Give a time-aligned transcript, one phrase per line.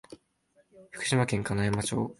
[0.89, 2.09] 福島県金山町